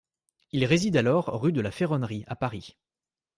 [0.51, 2.75] Il réside alors rue de la Ferronnerie à Paris.